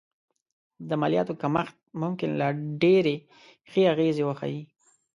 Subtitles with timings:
[0.89, 2.49] د مالیاتو کمښت ممکن لا
[2.81, 3.15] ډېرې
[3.71, 4.61] ښې اغېزې وښيي